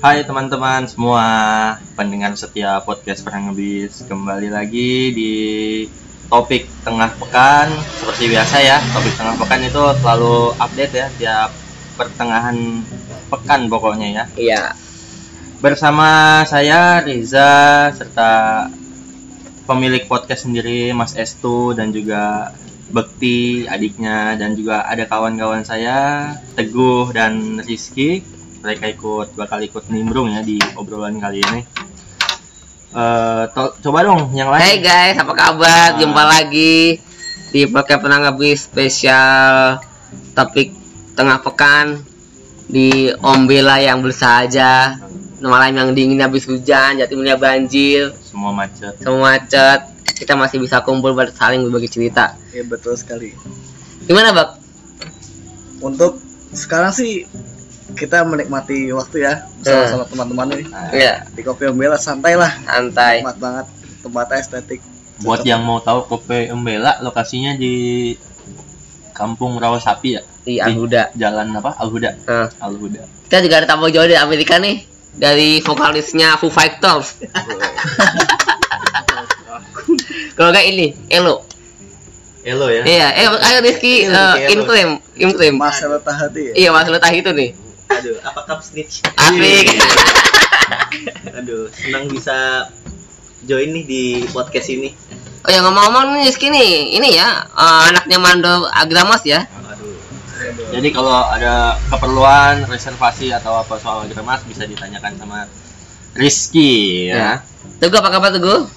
[0.00, 1.24] Hai teman-teman semua
[1.92, 4.00] pendengar setia podcast Perang Ngebis.
[4.08, 5.32] Kembali lagi di
[6.24, 7.68] topik tengah pekan.
[8.00, 11.50] Seperti biasa ya, topik tengah pekan itu selalu update ya Tiap
[12.00, 12.80] pertengahan
[13.28, 14.24] pekan pokoknya ya.
[14.40, 14.62] Iya.
[15.60, 18.32] Bersama saya Riza serta
[19.68, 22.56] pemilik podcast sendiri Mas Estu dan juga
[22.88, 30.28] Bekti adiknya dan juga ada kawan-kawan saya Teguh dan Rizky mereka ikut bakal ikut nimbrung
[30.28, 31.60] ya di obrolan kali ini.
[32.90, 34.60] Eh, to- coba dong yang lain.
[34.60, 35.94] Hai guys, apa kabar?
[35.94, 35.96] Ah.
[35.96, 36.98] Jumpa lagi
[37.50, 39.78] di podcast Penangga Bis spesial
[40.34, 40.74] topik
[41.14, 42.02] tengah pekan
[42.66, 44.94] di Ombela yang bersahaja
[45.40, 48.92] malam yang dingin habis hujan, Jatimulya banjir, Semua macet.
[49.00, 49.80] semua macet.
[50.20, 52.36] Kita masih bisa kumpul buat saling berbagi cerita.
[52.52, 53.32] Iya betul sekali.
[54.04, 54.60] Gimana, Bak?
[55.80, 56.20] Untuk
[56.52, 57.24] sekarang sih
[57.94, 63.20] kita menikmati waktu ya bersama sama teman-teman nih Iya, di Kopi Ombela santai lah, santai.
[63.22, 63.66] nikmat banget
[64.00, 64.80] tempatnya estetik.
[65.20, 68.16] Buat yang mau tahu Kopi Embela lokasinya di
[69.12, 70.24] Kampung Rawa Sapi ya.
[70.40, 71.12] Di Alhuda.
[71.12, 71.76] Jalan apa?
[71.76, 72.16] Alhuda.
[72.24, 73.04] Nah, Alhuda.
[73.28, 74.80] kita juga ada tamu jauh dari Amerika nih.
[75.12, 77.20] Dari vokalisnya Foo Fighters.
[80.38, 81.44] Kalau enggak ini, Elo.
[82.40, 82.82] Elo ya.
[82.88, 84.48] Iya, eh ayo Rizky Elo, uh, Elo.
[84.56, 84.88] intrim,
[85.20, 85.54] intrim.
[85.60, 86.52] Masalah tahati ya.
[86.56, 87.52] Iya, Mas Letah itu nih.
[87.90, 89.02] Aduh, apa cup snitch?
[89.18, 89.66] Asik.
[91.38, 92.68] Aduh, senang bisa
[93.44, 94.94] join nih di podcast ini.
[95.40, 99.48] Oh ya ngomong-ngomong nih Rizky nih, ini ya eh, anaknya Mando Agramas ya.
[99.66, 99.96] Aduh,
[100.70, 105.48] Jadi kalau ada keperluan reservasi atau apa soal Gremas bisa ditanyakan sama
[106.12, 107.40] Rizky ya.
[107.80, 108.68] Teguh apa kabar Teguh?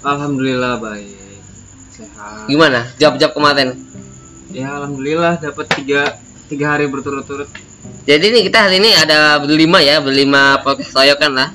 [0.00, 1.12] Alhamdulillah baik
[1.92, 2.88] sehat Gimana?
[2.96, 3.68] Jawab-jawab kemarin.
[4.50, 6.18] ya alhamdulillah dapat tiga
[6.48, 7.46] tiga hari berturut-turut
[8.08, 11.48] Jadi nih kita hari ini ada berlima ya, berlima podcast soyokan lah.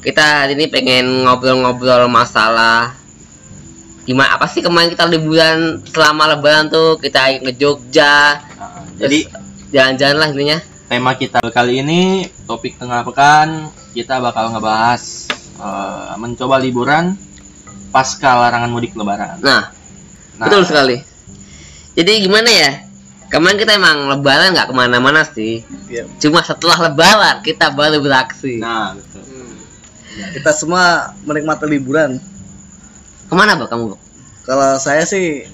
[0.00, 2.96] Kita hari ini pengen ngobrol-ngobrol masalah
[4.08, 9.28] gimana apa sih kemarin kita liburan selama lebaran tuh kita ke Jogja, Nah, jadi
[9.70, 10.58] jalan-jalan lah intinya.
[10.90, 15.30] tema kita kali ini topik tengah pekan kita bakal ngebahas
[15.60, 17.14] eh, mencoba liburan
[17.94, 19.38] pasca larangan mudik lebaran.
[19.44, 19.70] Nah,
[20.40, 20.96] Nah, betul sekali.
[21.92, 22.72] Jadi gimana ya?
[23.30, 25.62] Kemarin kita emang lebaran nggak ke mana-mana sih.
[25.86, 26.04] Iya.
[26.18, 28.58] Cuma setelah lebaran kita baru beraksi.
[28.58, 29.22] Nah, betul.
[30.34, 32.18] Kita semua menikmati liburan.
[33.30, 33.94] Ke mana bang kamu?
[33.94, 34.00] Bang?
[34.42, 35.46] Kalau saya sih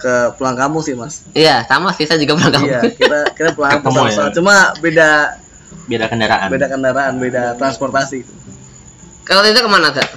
[0.00, 1.28] ke pulang kampung sih mas.
[1.36, 2.72] Iya, sama sih saya juga pulang kampung.
[2.72, 4.32] Iya, kita kita pulang kampung ya?
[4.32, 5.36] Cuma beda
[5.84, 6.48] Beda kendaraan.
[6.48, 8.24] beda kendaraan, beda transportasi.
[9.28, 10.08] Kalau itu ke mana kak?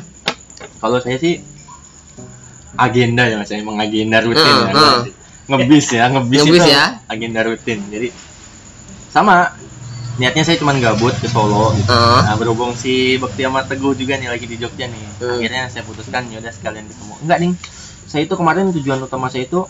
[0.80, 1.44] Kalau saya sih
[2.80, 4.72] agenda ya mas, emang agenda rutin Heeh, ya.
[4.72, 5.00] heeh.
[5.52, 6.86] Ngebis ya, ngebis, Ngebis itu ya.
[7.06, 7.80] agenda rutin.
[7.92, 8.08] Jadi
[9.12, 9.52] sama
[10.16, 11.92] niatnya saya cuma gabut ke Solo gitu.
[11.92, 12.20] Heeh.
[12.24, 15.06] Nah, berhubung si Bekti sama Teguh juga nih lagi di Jogja nih.
[15.20, 15.40] Hmm.
[15.40, 17.14] Akhirnya saya putuskan ya udah sekalian ketemu.
[17.24, 17.52] Enggak nih.
[18.08, 19.64] Saya itu kemarin tujuan utama saya itu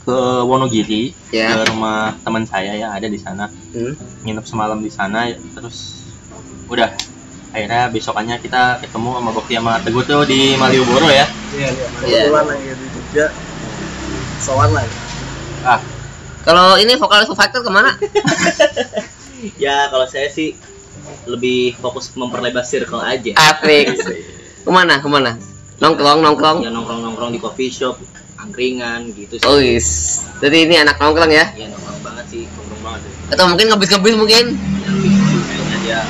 [0.00, 1.54] ke Wonogiri, Ya.
[1.54, 3.46] ke rumah teman saya ya ada di sana.
[3.70, 3.94] Hmm.
[4.22, 6.02] Nginep semalam di sana terus
[6.70, 6.90] udah
[7.50, 11.26] akhirnya besokannya kita ketemu sama Bekti sama Teguh tuh di Malioboro ya.
[11.50, 11.86] Iya, iya.
[12.06, 12.20] Iya.
[12.26, 13.26] Kebetulan lagi di Jogja.
[14.40, 14.84] Sowan lah.
[15.62, 15.80] Ah,
[16.40, 17.92] Kalau ini vokalis Foo Fighters ke mana?
[19.64, 20.56] ya kalau saya sih
[21.28, 23.36] lebih fokus memperlebar circle aja.
[23.36, 23.86] Asik.
[24.64, 25.00] Ke mana?
[25.00, 25.36] Ke mana?
[25.80, 26.60] Nongkrong, nongkrong.
[26.60, 27.96] Ya nongkrong-nongkrong di coffee shop,
[28.36, 29.44] angkringan gitu sih.
[29.48, 30.20] Oh is.
[30.40, 31.48] Jadi ini anak nongkrong ya?
[31.56, 33.00] Ya nongkrong banget sih, nongkrong banget.
[33.04, 33.12] sih.
[33.32, 34.44] Atau mungkin ngebis-ngebis mungkin?
[34.52, 34.92] Ya,
[35.48, 36.00] kayaknya dia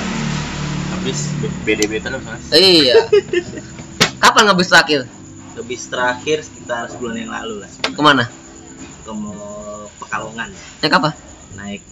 [0.91, 1.19] habis
[1.63, 2.43] BDB terus mas.
[2.51, 3.07] Iya.
[4.19, 5.01] Kapan ngebis terakhir?
[5.61, 7.71] Lebih terakhir sekitar sebulan yang lalu lah.
[7.85, 8.25] Ke mana?
[9.05, 9.13] Ke
[10.01, 10.49] Pekalongan
[10.81, 11.11] Naik apa?
[11.51, 11.83] naik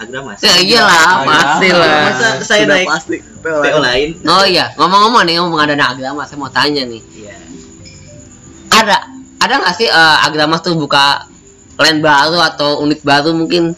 [0.00, 0.40] Agramas.
[0.40, 1.76] Ya iyalah, Ah, pasti iya.
[1.76, 1.92] lah.
[2.08, 3.16] Masa saya Sudah naik pasti.
[3.20, 4.08] PO lain?
[4.24, 7.04] Oh iya, ngomong-ngomong nih ngomong ada agama, saya mau tanya nih.
[7.16, 7.36] Iya.
[8.80, 8.96] Ada
[9.44, 11.28] ada nggak sih eh, agama tuh buka
[11.76, 13.76] land baru atau unit baru mungkin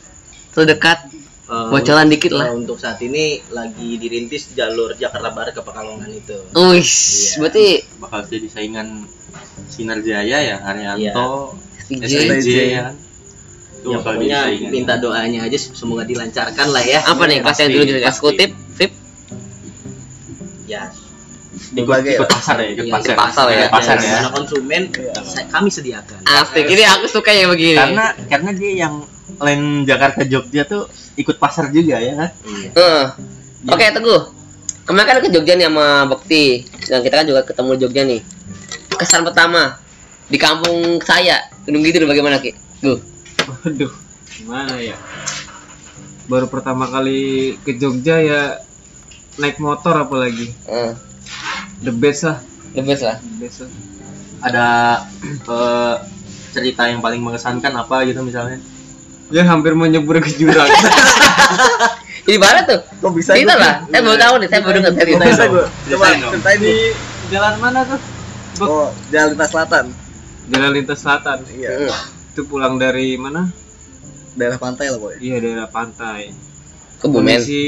[0.55, 1.11] terdekat?
[1.53, 2.49] Eh, Bocoran dikit lah.
[2.49, 6.33] eh, Untuk saat ini lagi dirintis jalur Jakarta Barat ke Pekalongan itu.
[6.51, 7.37] Wih, Iya.
[7.37, 7.67] berarti
[8.01, 9.05] Bakal jadi saingan
[9.69, 11.53] Sinar Jaya ya Haryanto.
[11.77, 12.89] STJ ya.
[12.89, 12.95] kan.
[13.75, 14.71] Itu ya bakal pokoknya jadi saingan.
[14.71, 17.05] minta doanya aja semoga dilancarkan lah ya.
[17.05, 18.93] apa nih kasih dulu jadi eksekutif, VIP?
[20.65, 20.89] Ya.
[21.73, 22.33] Berbagai ikut lah.
[22.33, 23.13] pasar ya, ikut Iya, pasar.
[23.13, 23.57] ikut pasar ya.
[23.59, 24.13] Ikut pasar ya.
[24.15, 25.13] mana konsumen Iya.
[25.51, 26.19] kami sediakan.
[26.25, 27.77] Asik, ini aku suka yang begini.
[27.77, 28.95] Karena karena dia yang
[29.37, 32.31] lain Jakarta Jogja tuh ikut pasar juga ya kan.
[32.43, 32.69] Iya.
[32.73, 33.05] Eh,
[33.64, 34.23] Oke, Teguh.
[34.82, 36.47] Kemarin kan ke Jogja nih sama Bekti.
[36.85, 38.20] Dan kita kan juga ketemu Jogja nih.
[38.93, 39.79] Kesan pertama
[40.26, 42.55] di kampung saya, Gunung Kidul bagaimana, Ki?
[42.79, 42.99] Gue.
[43.43, 43.91] waduh
[44.32, 44.94] gimana ya
[46.25, 48.43] baru pertama kali ke Jogja ya
[49.37, 50.94] naik motor apalagi Eh,
[51.81, 52.38] the best lah
[52.70, 53.19] the best lah.
[53.19, 53.70] the best lah.
[54.41, 54.67] ada
[55.55, 55.94] eh,
[56.50, 58.62] cerita yang paling mengesankan apa gitu misalnya
[59.32, 60.69] ya hampir mau nyebur ke jurang
[62.23, 62.79] Ini mana tuh?
[63.02, 63.61] Kok bisa Cerita gua?
[63.61, 63.75] lah.
[63.84, 65.25] Saya baru tahu nih, saya baru dengar Kok cerita.
[65.26, 65.64] bisa gue?
[65.67, 66.32] Coba Ceritain dong.
[66.32, 66.90] ceritain di nih.
[67.29, 68.00] jalan mana tuh
[68.62, 69.84] Oh, jalan lintas selatan.
[70.46, 71.90] jalan lintas selatan Iya, Hmm.
[72.29, 73.50] itu pulang dari mana
[74.32, 75.19] daerah pantai lah boy.
[75.19, 76.31] iya daerah pantai
[76.96, 77.26] Kebumen.
[77.34, 77.62] kondisi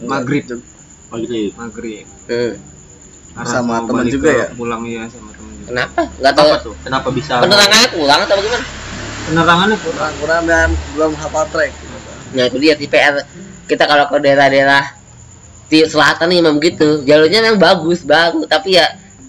[0.00, 0.44] maghrib
[1.08, 2.06] maghrib maghrib.
[3.34, 4.46] Arah Sama balik juga ya?
[4.50, 6.00] pulang iya sama temen juga Kenapa?
[6.16, 6.46] Gak tahu.
[6.46, 8.66] apa tuh kenapa bisa Penerangannya kurang atau bagaimana?
[9.26, 9.76] Penerangannya?
[9.82, 11.72] Kurang Kurang-kurang dan belum hafal trek.
[12.34, 13.22] Nah itu dia di PR
[13.66, 14.84] kita kalau ke daerah-daerah
[15.66, 18.46] di selatan nih memang begitu jalurnya memang bagus bagus.
[18.46, 18.86] Tapi ya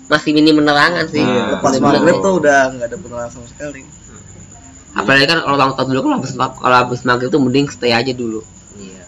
[0.07, 1.21] masih minim penerangan sih.
[1.21, 1.59] Iya.
[1.59, 3.83] Lepas maghrib tuh udah nggak ada penerangan sama sekali.
[4.97, 8.41] apalagi kan kalau tahun dulu kalau habis kalau habis maghrib tuh mending stay aja dulu.
[8.81, 9.03] Iya.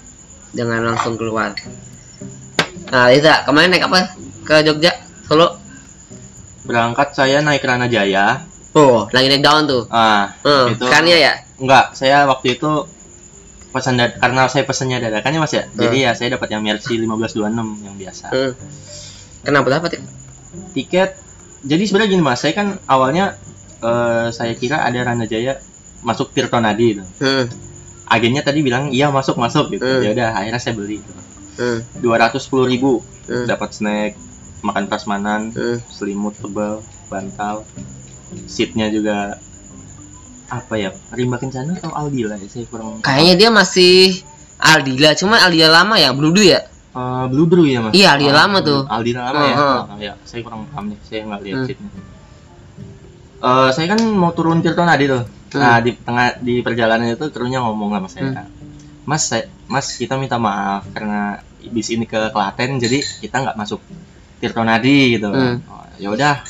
[0.54, 1.58] jangan langsung keluar.
[2.94, 4.14] Nah Liza kemarin naik apa
[4.46, 4.94] ke Jogja?
[5.26, 5.58] Solo?
[6.66, 8.46] Berangkat saya naik Rana Jaya
[8.80, 12.72] oh lagi naik daun tuh ah hmm, itu sekarang ya ya enggak saya waktu itu
[13.70, 15.78] pesan karena saya pesannya dadakan ya mas ya Hmm.
[15.78, 18.52] jadi ya saya dapat yang Mercy 1526 yang biasa hmm.
[19.44, 20.02] kenapa dapat ya
[20.74, 21.10] tiket
[21.62, 23.36] jadi sebenarnya gini mas saya kan awalnya
[23.80, 25.60] eh, saya kira ada Rana Jaya
[26.02, 27.46] masuk Tirto Nadi itu hmm.
[28.10, 30.02] agennya tadi bilang iya masuk masuk gitu Hmm.
[30.02, 31.22] ya udah akhirnya saya beli gitu.
[31.60, 31.80] Hmm.
[32.00, 33.46] 210.000 ribu Hmm.
[33.46, 34.18] dapat snack
[34.66, 35.78] makan prasmanan Hmm.
[35.86, 37.62] selimut tebal bantal
[38.46, 39.38] seatnya juga
[40.48, 40.90] apa ya?
[41.12, 42.48] Rimba kencana atau Aldila ya?
[42.48, 44.18] Saya kurang kayaknya dia masih
[44.58, 46.10] Aldila cuma Aldila lama ya?
[46.12, 46.66] Bludu ya?
[46.90, 47.94] Eh, Blue Brew ya mas?
[47.94, 48.82] Iya, Aldila lama tuh.
[48.84, 49.56] Aldila lama ya?
[49.56, 49.80] Heeh.
[49.86, 51.68] Oh, ya saya kurang paham deh saya nggak lihat Hmm.
[51.68, 51.90] seatnya
[53.40, 55.24] Eh, saya kan mau turun Tirto Nadi tuh.
[55.50, 55.62] Hmm.
[55.66, 58.46] nah di tengah di perjalanan itu krunya ngomong sama saya Hmm.
[59.02, 63.82] mas saya, mas kita minta maaf karena bis ini ke Klaten jadi kita nggak masuk
[64.38, 65.30] Tirto Nadi gitu.
[65.30, 65.58] Hmm.
[65.66, 66.42] Oh, ya udah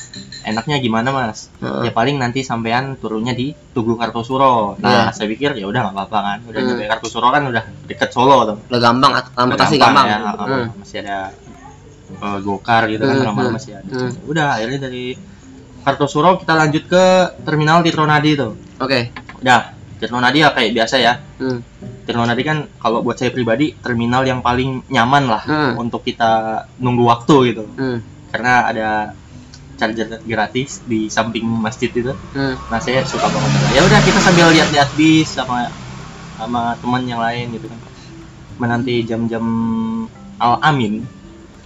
[0.41, 1.87] enaknya gimana mas Heeh.
[1.87, 5.15] ya paling nanti sampean turunnya di Tugu Kartosuro nah Iya.
[5.15, 6.67] saya pikir ya udah nggak apa-apa kan udah Hmm.
[6.71, 10.65] nyampe Kartosuro kan udah deket Solo tuh udah gampang transportasi gampang, ya, uh, Hmm.
[10.77, 11.17] masih ada
[12.17, 14.11] uh, gokar gitu kan Hmm, lama-lama hmm, masih ada hmm.
[14.25, 15.05] udah akhirnya dari
[15.79, 17.03] Kartosuro kita lanjut ke
[17.41, 18.99] terminal Tirtonadi tuh oke
[19.39, 19.59] udah
[19.97, 21.59] Tirtonadi ya kayak biasa ya Hmm.
[22.03, 25.71] Tirtonadi kan kalau buat saya pribadi terminal yang paling nyaman lah Hmm.
[25.77, 26.31] untuk kita
[26.77, 27.99] nunggu waktu gitu Hmm.
[28.29, 28.89] karena ada
[29.79, 32.11] charger gratis di samping masjid itu.
[32.35, 32.59] Hmm.
[32.67, 33.71] nah saya suka banget.
[33.71, 35.71] Ya udah kita sambil lihat-lihat bis sama
[36.35, 37.79] sama teman yang lain gitu kan.
[38.59, 39.45] Menanti jam-jam
[40.35, 41.07] al amin.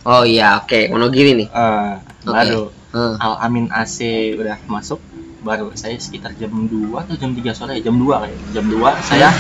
[0.06, 1.48] Oh iya oke Wonogiri nih.
[1.50, 1.94] Eh
[2.24, 2.32] Oke.
[2.32, 2.64] baru
[2.94, 3.18] Hmm.
[3.18, 3.98] al amin ac
[4.38, 5.02] udah masuk.
[5.44, 8.40] Baru saya sekitar jam 2 atau jam 3 sore jam 2 kayak.
[8.54, 9.34] Jam 2 saya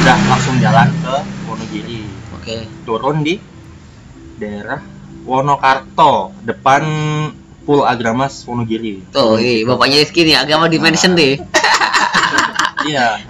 [0.00, 1.14] udah langsung jalan ke
[1.44, 2.02] Wonogiri.
[2.40, 2.64] Oke.
[2.88, 3.36] Turun di
[4.40, 4.80] daerah
[5.28, 6.82] Wonokarto depan
[7.64, 9.04] Pool Agramas Wonogiri.
[9.12, 11.36] Tuh ini bapaknya Rizky nih agama di mention deh.
[12.80, 13.20] Iya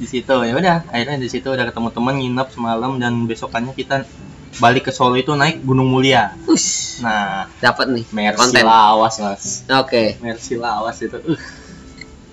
[0.00, 0.32] di situ.
[0.32, 4.08] Ya udah akhirnya di situ udah ketemu teman nginep semalam dan besokannya kita
[4.56, 6.32] balik ke Solo itu naik Gunung Mulia.
[6.48, 8.64] Ush, nah dapat nih Mercy Konten.
[8.64, 9.68] lawas mas.
[9.68, 10.16] Oke.
[10.24, 11.40] Mercy lawas itu uh,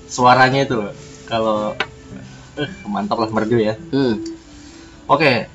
[0.08, 0.96] suaranya itu loh.
[1.28, 1.76] Kalau
[2.56, 3.76] uh, mantap lah merdu ya.
[3.92, 4.24] Hmm.
[5.06, 5.46] oke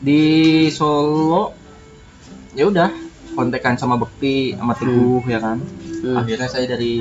[0.00, 0.22] di
[0.70, 1.56] Solo
[2.54, 2.90] ya udah
[3.32, 5.58] kontekan sama Bekti sama Teguh ya kan
[6.00, 6.16] Hmm.
[6.16, 6.96] akhirnya saya dari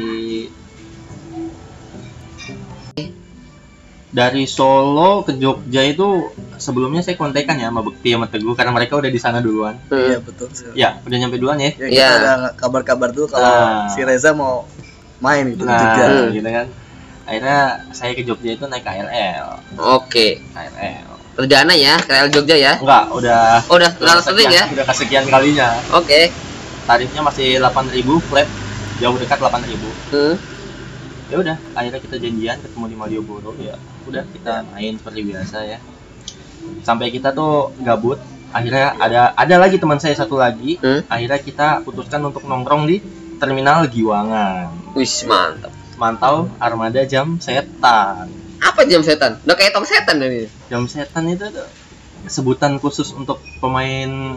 [4.09, 8.97] dari Solo ke Jogja itu sebelumnya saya kontekan ya sama Bekti sama Teguh karena mereka
[8.97, 10.25] udah di sana duluan Iya Hmm.
[10.25, 10.47] betul.
[10.73, 12.09] ya udah nyampe duluan ya Ya, Iya.
[12.17, 13.85] udah kabar-kabar dulu kalau Ah.
[13.87, 14.65] si Reza mau
[15.19, 16.05] main gitu nah Jogja.
[16.07, 16.29] Hmm.
[16.31, 16.67] gitu kan
[17.23, 17.59] akhirnya
[17.91, 19.45] saya ke Jogja itu naik KRL
[19.77, 21.08] oke KRL
[21.39, 22.73] perdana ya KL Jogja ya?
[22.75, 23.63] Enggak udah.
[23.71, 24.67] Oh udah terlalu sering ya?
[24.67, 25.79] udah kesekian kalinya.
[25.95, 26.35] Oke.
[26.83, 28.47] Tarifnya masih 8.000 flat.
[28.99, 29.79] Jauh dekat 8.000
[30.11, 30.35] hmm.
[31.31, 35.79] ya udah akhirnya kita janjian ketemu di Malioboro ya udah kita main seperti biasa ya.
[36.83, 38.19] Sampai kita tuh gabut
[38.51, 40.75] akhirnya ada ada lagi teman saya satu lagi.
[40.83, 41.07] Hmm.
[41.07, 42.99] akhirnya kita putuskan untuk nongkrong di
[43.39, 44.91] terminal Giwangan.
[44.91, 45.71] Wih mantap.
[45.95, 51.45] Mantau armada jam setan apa jam setan udah kayak tong setan ini jam setan itu
[51.47, 51.67] tuh
[52.25, 54.35] sebutan khusus untuk pemain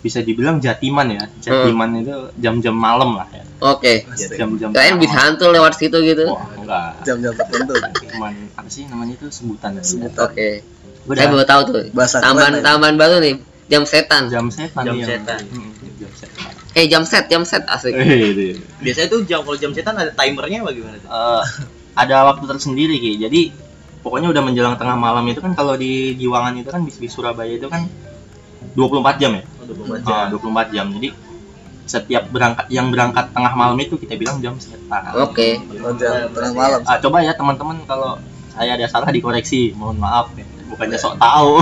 [0.00, 5.48] bisa dibilang jatiman ya jatiman itu jam-jam malam lah ya oke jam-jam kalian bisa hantu
[5.48, 7.72] lewat situ gitu wah enggak Jam-jam tertentu.
[8.10, 9.82] cuman apa sih namanya itu sebutan ya?
[9.82, 10.28] Sebutan.
[10.28, 10.48] oke
[11.04, 11.16] Udah.
[11.18, 13.34] saya baru tahu tuh Bahasa tambahan tambahan baru nih
[13.64, 15.06] jam setan jam setan Jam iya.
[15.06, 15.40] setan.
[15.48, 18.60] Hmm, jam setan eh jam set jam set asik Eh, itu.
[18.82, 21.08] Biasanya tuh jam kalau jam setan ada timernya bagaimana tuh?
[21.94, 23.40] Ada waktu tersendiri ki jadi
[24.02, 27.54] pokoknya udah menjelang tengah malam itu kan kalau di Giwangan itu kan bis bis Surabaya
[27.54, 27.86] itu kan
[28.74, 30.68] 24 jam ya Untuk Ah, baca.
[30.68, 31.08] 24 jam jadi
[31.84, 35.60] setiap berangkat yang berangkat tengah malam itu kita bilang jam setan Oke.
[35.78, 36.80] Oh, jam tengah malam.
[36.84, 38.16] Ah, coba ya teman-teman kalau
[38.50, 41.60] saya ada salah dikoreksi mohon maaf ya bukannya sok tahu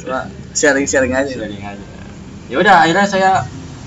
[0.00, 1.30] Cuma sharing-sharing aja.
[1.30, 1.84] Sharing aja.
[2.48, 3.30] ya udah akhirnya saya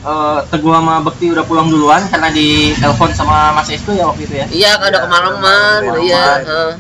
[0.04, 4.24] eh, teguh sama Bekti udah pulang duluan karena di telepon sama Mas Estu ya waktu
[4.24, 5.80] itu ya Iya, kan udah Iya, kemalaman.
[6.00, 6.26] Iya.
[6.40, 6.72] heeh.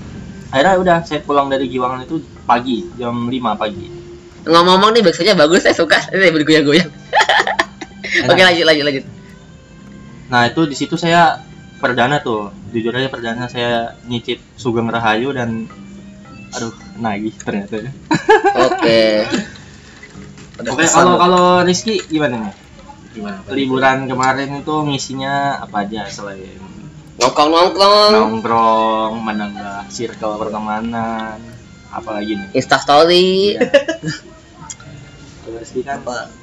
[0.50, 3.88] akhirnya udah saya pulang dari Giwangan itu pagi jam 5 pagi
[4.44, 6.04] Ngomong-ngomong nih backstage bagus, saya suka.
[6.04, 6.92] Saya bergoyang-goyang.
[8.28, 9.06] Oke, lanjut lanjut lanjut.
[10.28, 11.40] nah itu di situ saya
[11.78, 15.66] perdana tuh jujur aja perdana saya nyicip Sugeng Rahayu dan
[16.52, 17.92] aduh nagih ternyata ya.
[18.68, 19.02] Oke.
[20.60, 22.54] Ada Oke, kalau kalau Rizky gimana nih?
[23.14, 23.46] Gimana?
[23.54, 26.58] Liburan kemarin itu ngisinya apa aja selain
[27.14, 31.38] Nongkrong-nongkrong, nongkrong, menambah circle pertemanan,
[31.94, 32.50] apa lagi nih?
[32.58, 33.54] Insta story.
[35.46, 36.34] Kalau Rizky kan apa?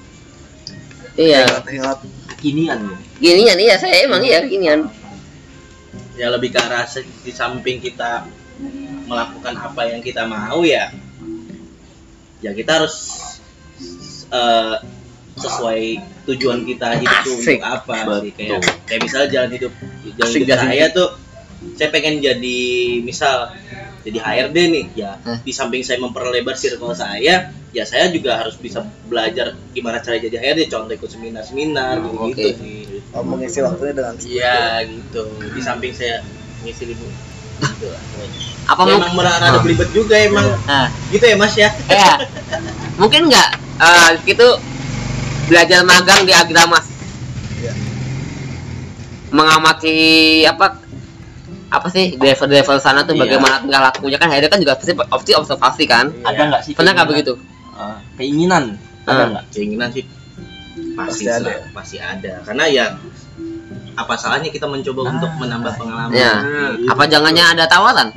[1.18, 1.58] Iya.
[2.30, 2.98] Kekinian nih.
[3.18, 4.86] Ginian iya, saya emang iya ginian.
[6.20, 6.84] ya lebih ke arah
[7.24, 8.28] di samping kita
[9.08, 10.92] melakukan apa yang kita mau ya
[12.44, 12.96] ya kita harus
[14.28, 14.76] eh,
[15.40, 15.80] sesuai
[16.28, 17.58] tujuan kita hidup tuh Asik.
[17.58, 18.74] untuk apa sih kayak Betul.
[18.86, 19.72] kayak misalnya jalan hidup
[20.16, 20.68] jalan Asik, hidup asik.
[20.68, 21.08] saya tuh
[21.76, 22.60] saya pengen jadi
[23.04, 23.36] misal
[24.00, 25.38] jadi HRD nih ya Hah?
[25.44, 30.36] di samping saya memperlebar circle saya ya saya juga harus bisa belajar gimana cara jadi
[30.40, 32.32] HRD contoh ikut seminar-seminar gitu, Oke.
[32.32, 32.80] gitu sih
[33.14, 35.22] oh, mengisi waktunya dengan Iya gitu.
[35.54, 36.22] Di samping saya
[36.62, 37.10] ngisi libur.
[37.60, 37.88] Gitu.
[38.70, 40.46] Apa Ya, emang merah rada belibet juga emang.
[40.64, 41.68] Nah, Gitu ya Mas ya.
[41.90, 42.22] ya.
[43.02, 44.48] Mungkin nggak eh gitu
[45.50, 46.86] belajar magang di Agramas.
[47.58, 47.72] Iya.
[49.30, 49.96] Mengamati
[50.42, 50.78] apa
[51.70, 53.22] apa sih driver-driver sana tuh Iya.
[53.26, 56.72] bagaimana tingkah lakunya kan akhirnya kan juga pasti opsi observasi kan Ada nggak sih?
[56.74, 57.32] pernah nggak begitu
[57.72, 59.26] Eh, keinginan ada Ah.
[59.30, 59.44] nggak?
[59.50, 60.02] Keinginan sih
[60.98, 61.50] pasti Pasti ada.
[61.70, 62.32] Pasti ada.
[62.42, 62.84] Karena ya
[63.94, 66.10] apa salahnya kita mencoba untuk menambah pengalaman.
[66.12, 66.32] Ya.
[66.88, 68.10] Apa jangannya ada tawaran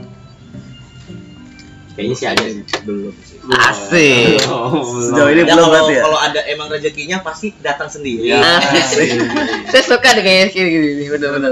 [1.93, 2.63] Kayaknya sih ada sih.
[2.81, 3.37] belum sih.
[3.45, 6.01] asik Oh, Sejauh ini Ya, belum kalau berarti ya?
[6.01, 8.27] kalau ada emang rezekinya pasti datang sendiri.
[8.27, 8.41] Ya.
[8.57, 9.13] Asik.
[9.71, 11.51] saya suka deh kayaknya kayak gini bener-bener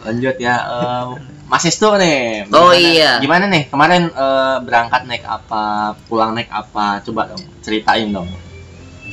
[0.00, 0.54] Lanjut ya.
[0.58, 1.04] eh,
[1.46, 2.44] Mas Estu nih.
[2.50, 3.12] Oh, Gimana- iya.
[3.18, 5.64] Gimana nih kemarin eh, berangkat naik apa,
[6.04, 7.00] pulang naik apa?
[7.00, 8.28] Coba dong ceritain dong.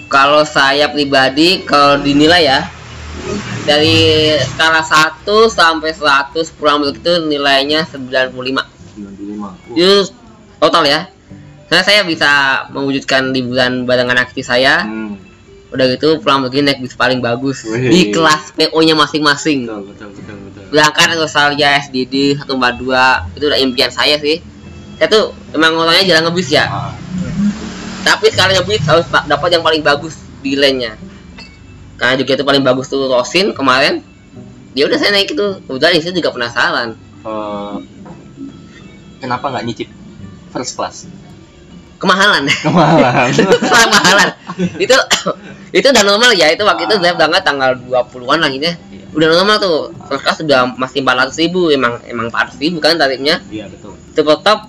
[0.06, 2.62] kalau saya pribadi kalau dinilai ya
[3.64, 3.98] dari
[4.38, 8.30] skala 1 sampai 100 pulang itu nilainya 95
[8.94, 9.74] 95.
[9.74, 9.90] itu
[10.66, 11.02] total ya.
[11.66, 12.32] Karena saya bisa
[12.70, 14.86] mewujudkan liburan barengan aktif saya.
[14.86, 15.18] Hmm.
[15.66, 17.68] udah gitu pulang balik naik bis paling bagus.
[17.68, 17.92] Wih.
[17.92, 19.68] di kelas PO nya masing-masing.
[19.68, 20.64] Betul, betul, betul, betul.
[20.72, 24.40] berangkat ke Australia SDD 142 itu udah impian saya sih.
[24.96, 26.64] Saya tuh emang orangnya jarang ngebis ya.
[26.72, 26.96] Ah,
[28.08, 30.96] tapi sekali ngebis harus pa- dapat yang paling bagus di lane-nya.
[32.00, 34.00] Karena juga itu paling bagus tuh Rosin kemarin.
[34.80, 35.60] Ya udah saya naik itu.
[35.68, 36.90] Kebetulan saya juga penasaran.
[37.26, 37.76] Eh,
[39.20, 39.90] kenapa nggak nyicip
[40.56, 41.04] first class?
[41.96, 43.32] kemahalan Kemahalan.
[43.72, 44.30] Soal kemahalan
[44.80, 44.96] itu
[45.78, 49.06] itu udah normal ya itu waktu itu saya berangkat tanggal 20-an lah gitu ya Iya.
[49.16, 53.40] udah normal tuh first class sudah masih 400 ribu emang emang 400 ribu kan tarifnya
[53.48, 53.96] Iya betul.
[54.12, 54.60] super top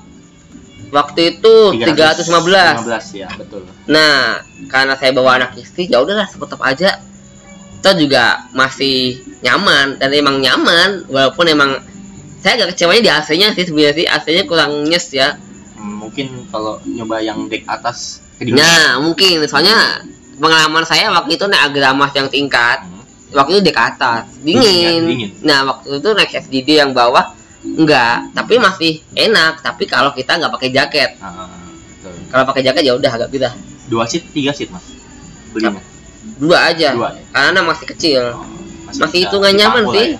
[0.95, 3.67] waktu itu 315 15 ya betul.
[3.91, 4.39] Nah,
[4.71, 7.03] karena saya bawa anak istri, ya udahlah tetap aja.
[7.83, 11.71] Itu juga masih nyaman dan emang nyaman walaupun emang
[12.39, 15.35] saya agak kecewanya di AC-nya sih sebenarnya sih AC-nya kurang nyes ya.
[16.07, 18.63] Hmm, mungkin kalau nyoba yang deck atas kedinginan.
[18.63, 20.01] Nah, mungkin soalnya
[20.37, 23.03] pengalaman saya waktu itu naik agramas yang tingkat, Hmm.
[23.33, 25.03] waktu itu dek atas, Dingin, dingin.
[25.05, 25.31] dingin.
[25.43, 27.35] Nah, waktu itu naik SDD yang bawah
[27.65, 29.59] enggak, tapi masih enak.
[29.59, 32.15] Tapi kalau kita nggak pakai jaket, betul.
[32.31, 33.51] kalau pakai jaket ya udah agak beda.
[33.87, 34.87] Dua seat, tiga seat mas.
[35.51, 35.83] Belinya.
[36.37, 37.23] Dua aja, Dua ya.
[37.33, 38.23] karena masih kecil.
[38.31, 38.47] Oh,
[38.87, 40.11] Masih bisa hitungan nyaman dipaku lah sih.
[40.13, 40.19] ya.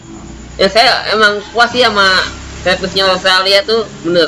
[0.57, 2.09] ya saya emang puas sih sama
[2.63, 4.27] servisnya Australia tuh bener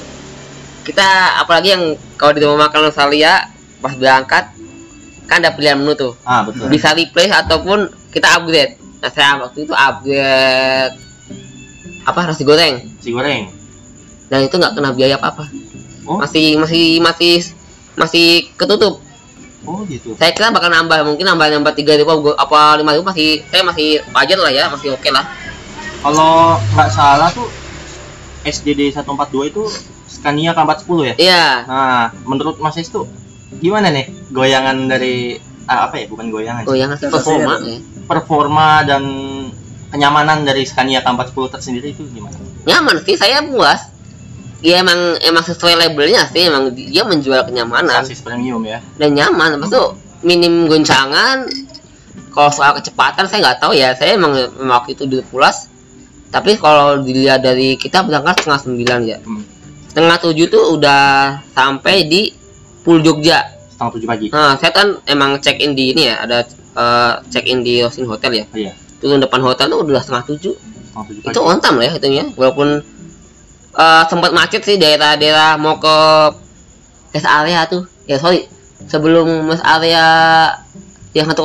[0.88, 1.84] kita apalagi yang
[2.16, 3.44] kalau di rumah makan Australia
[3.78, 4.48] pas berangkat
[5.24, 6.66] kan ada pilihan menu tuh Ah betul.
[6.66, 7.78] bisa replace ataupun
[8.08, 10.94] kita upgrade nah saya waktu itu upgrade
[12.02, 13.52] apa nasi goreng Si goreng.
[14.26, 15.44] dan itu nggak kena biaya apa apa
[16.02, 16.16] Oh.
[16.16, 17.44] masih masih masih
[17.94, 18.96] masih ketutup
[19.62, 20.16] Oh gitu.
[20.16, 24.00] saya kira bakal nambah mungkin nambah nambah tiga ribu apa lima ribu masih saya masih
[24.08, 25.28] wajar lah ya masih oke lah
[26.00, 27.44] Kalau nggak salah tuh
[28.40, 29.04] SDD 142
[29.46, 29.68] itu
[30.18, 31.14] Scania K410 ya.
[31.16, 33.06] iya Nah, menurut Mas Es tuh
[33.62, 36.06] gimana nih goyangan dari ah, apa ya?
[36.10, 36.66] Bukan goyangan.
[36.66, 36.74] sih.
[36.74, 37.78] yang ngasih performa ya.
[38.04, 39.02] Performa dan
[39.88, 42.36] kenyamanan dari Scania K410 tersendiri itu gimana?
[42.68, 43.88] nyaman sih saya puas
[44.60, 49.56] ya emang emang sesuai labelnya sih emang dia menjual kenyamanan sasis premium ya dan nyaman
[49.56, 49.84] lepas itu
[50.20, 51.48] minim goncangan
[52.34, 55.70] kalau soal kecepatan saya nggak tahu ya saya emang emang waktu itu di pulas
[56.28, 59.42] tapi kalau dilihat dari kita berangkat setengah sembilan ya Hmm.
[59.98, 61.02] Setengah tujuh tuh udah
[61.50, 62.30] sampai di
[62.86, 63.42] Pul Jogja.
[63.74, 64.26] Setengah tujuh pagi.
[64.30, 66.46] Nah saya kan emang check in di ini ya ada
[66.78, 68.46] eh, check in di Rosin Hotel ya.
[68.46, 70.54] Oh, iya turun depan hotel tuh udah setengah tujuh.
[70.54, 72.68] Setengah tujuh pagi itu on time lah ya walaupun
[73.74, 75.96] eh, sempat macet sih daerah-daerah mau ke
[77.10, 77.82] rest area tuh.
[78.06, 78.46] Ya sorry
[78.86, 80.06] sebelum rest area
[81.10, 81.42] yang 102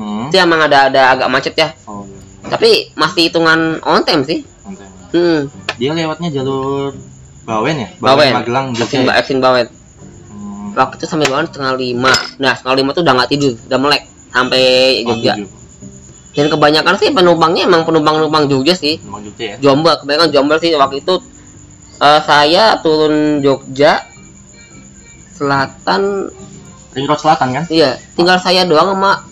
[0.00, 0.32] hmm.
[0.32, 1.68] itu emang ada ada agak macet ya.
[1.84, 2.48] Oh iya.
[2.48, 4.40] Tapi masih hitungan on time sih.
[4.64, 4.88] Konten.
[5.12, 5.40] hmm.
[5.76, 6.96] Dia lewatnya jalur
[7.44, 7.88] Bawen ya?
[8.00, 9.12] Bawen Magelang Jogja Exin, ya?
[9.20, 9.68] Exin Bawen.
[10.32, 10.72] Hmm.
[10.72, 12.12] waktu itu sampai Bawen setengah lima.
[12.40, 14.64] Nah setengah lima tuh udah nggak tidur udah melek sampai
[15.04, 15.34] Oh, Jogja.
[15.38, 15.48] tujuh.
[16.34, 18.98] dan kebanyakan sih penumpangnya emang penumpang-penumpang Jogja sih.
[18.98, 19.56] Emang Jogja ya?
[19.62, 20.74] Jombang kebanyakan Jombang sih.
[20.74, 21.14] Waktu itu
[22.02, 24.02] eh, saya turun Jogja
[25.34, 26.30] selatan.
[26.94, 27.64] Ring Road Selatan kan?
[27.66, 29.22] Iya tinggal saya doang sama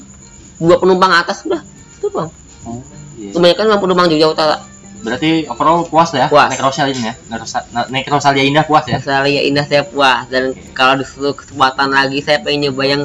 [0.59, 1.63] dua penumpang atas udah.
[1.99, 2.31] Itu doang.
[2.67, 2.79] Oh,
[3.19, 3.31] iya.
[3.35, 4.57] kebanyakan memang penumpang Jogja Utara
[5.03, 6.31] berarti overall puas ya?
[6.31, 6.55] Puas.
[6.89, 7.15] ini ya?
[7.29, 9.03] Naik Rosa- na- naik Rosalia Indah puas ya?
[9.03, 10.31] Lihat indah saya puas.
[10.31, 13.03] Dan kalau disuruh kesempatan lagi saya pengen nyoba yang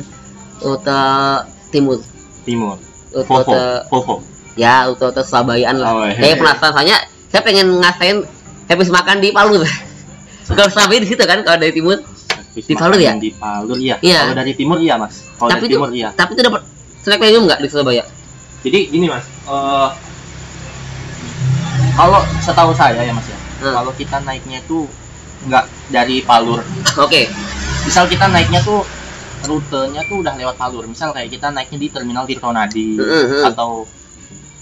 [0.62, 1.01] rute
[1.74, 2.00] timur.
[2.46, 2.77] Timur.
[3.12, 4.22] Rute, Volvo.
[4.54, 5.89] Ya rute rute Surabayaan lah.
[5.94, 6.16] Oh, iya.
[6.22, 8.18] saya penasaran soalnya saya pengen ngasain
[8.70, 9.60] habis makan di Palu
[10.48, 12.00] kalau Surabaya di situ kan kalau dari timur?
[12.56, 13.13] Di Palu ya?
[13.20, 14.00] di Palu iya.
[14.00, 14.32] Iya.
[14.32, 15.27] kalau dari timur iya mas.
[15.36, 16.10] Kalau dari itu timur iya.
[16.16, 16.62] tapi itu dapat
[17.04, 18.04] snack premium nggak di Surabaya?
[18.63, 19.25] Jadi gini mas.
[19.27, 19.89] Eh,
[21.98, 23.74] kalau setahu saya ya mas ya Hmm.
[23.74, 24.86] kalau kita naiknya itu
[25.44, 26.62] nggak dari Palur.
[26.96, 27.25] Oke.
[27.82, 28.86] Misal kita naiknya tuh
[29.44, 30.86] rutenya tuh udah lewat Palur.
[30.86, 33.44] Misal kayak kita naiknya di terminal Tirtonadi Hmm, hmm.
[33.48, 33.89] atau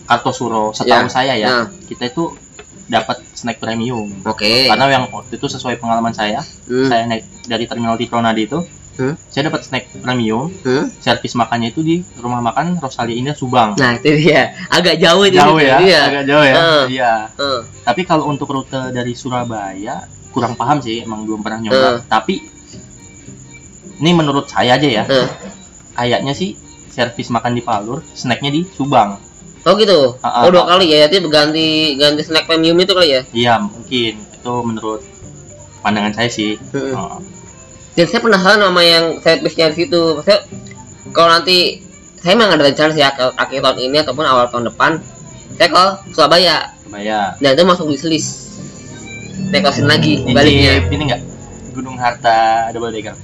[0.06, 1.68] Kartosuro setahu Ya, saya ya ya.
[1.84, 2.40] kita itu
[2.86, 4.08] dapat snack premium.
[4.24, 4.64] Oke.
[4.66, 8.64] Karena yang waktu itu sesuai pengalaman saya Hmm, saya naik dari terminal Tirtonadi itu
[8.96, 9.16] Hmm.
[9.28, 10.48] saya dapat snack premium.
[10.64, 10.88] Hmm.
[11.04, 13.76] servis makannya itu di rumah makan Rosalia Indah Subang.
[13.76, 14.56] Nah itu dia.
[14.72, 15.78] Agak jauh itu jauh ya?
[15.84, 16.02] Iya.
[16.08, 16.56] Agak jauh ya?
[16.56, 16.84] Hmm.
[16.88, 17.14] iya.
[17.36, 17.60] Hmm.
[17.84, 21.90] tapi kalau untuk rute dari Surabaya kurang paham sih emang belum pernah nyoba.
[22.00, 22.00] Hmm.
[22.08, 22.44] tapi
[24.00, 25.04] ini menurut saya aja ya.
[25.04, 25.28] Hmm.
[25.96, 26.60] kayaknya sih
[26.92, 29.20] servis makan di Palur snacknya di Subang.
[29.66, 30.14] Oh gitu?
[30.22, 30.78] Ah, ah, oh dua ah.
[30.78, 31.10] kali ya?
[31.10, 33.22] Jadi ganti ganti snack premium itu kali ya?
[33.34, 34.14] Iya mungkin.
[34.22, 35.02] Itu menurut
[35.82, 36.56] pandangan saya sih.
[36.70, 36.94] Hmm.
[36.94, 37.18] Oh,
[37.96, 40.40] dan saya penasaran sama yang servisnya di situ maksudnya
[41.12, 41.80] kalau nanti
[42.20, 44.92] saya memang ada rencana sih akhir, akhir tahun ini ataupun awal tahun depan
[45.56, 48.26] saya ke Surabaya Surabaya dan itu masuk di selis
[49.48, 51.22] naik kosin lagi Ini baliknya ini enggak
[51.72, 53.16] Gunung Harta double decker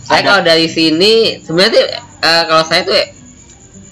[0.00, 0.26] saya Ada.
[0.26, 1.84] kalau dari sini sebenarnya tuh
[2.22, 2.96] eh, kalau saya tuh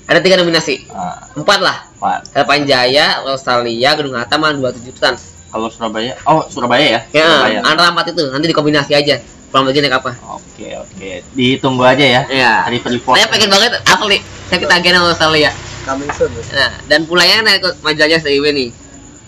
[0.02, 5.14] ada tiga nominasi Ah, empat lah Pak Harapan Jaya, Australia, Gedung Hatta, sama 27 Tutan.
[5.48, 9.16] kalau Surabaya oh Surabaya ya Ya, Surabaya antara empat itu nanti dikombinasi aja.
[9.52, 10.10] Pulang lagi naik apa?
[10.18, 12.52] oke oke ditunggu aja ya Ya.
[12.64, 14.18] hari report Saya pengen banget asli.
[14.48, 15.50] Saya ketagihan sama Australia.
[15.82, 18.68] coming soon Nah, dan pulangnya naik majalahnya CIW nih.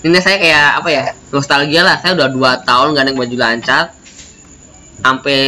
[0.00, 1.02] Ini saya kayak apa ya?
[1.28, 1.96] Nostalgia lah.
[1.98, 3.92] Saya udah dua tahun gak naik baju lancar.
[4.96, 5.38] Sampai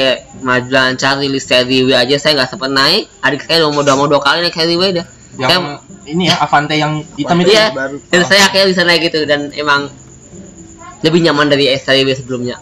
[0.40, 3.02] maju lancar rilis seri W aja saya nggak sempet naik.
[3.22, 5.06] Adik saya udah mau udah mau dua kali naik seri W dah.
[5.38, 7.60] yang Saya- ini ya Avante yang hitam itu Iya.
[7.62, 7.68] ya?
[7.70, 9.92] baru Dan saya akhirnya bisa naik gitu dan emang
[11.00, 12.56] lebih nyaman dari seri W sebelumnya.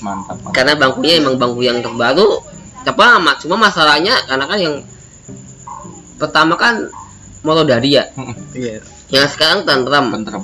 [0.00, 0.52] Mantap, mantap.
[0.54, 2.42] karena bangkunya emang bangku yang terbaru.
[2.82, 4.80] Apa mak cuma masalahnya karena kan yang
[6.16, 6.88] pertama kan
[7.44, 8.04] motor dari ya
[8.52, 8.80] iya.
[9.08, 10.42] Yang sekarang tantrum Tentrem.